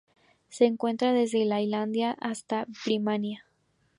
[0.49, 3.45] Se encuentra desde la India hasta Birmania.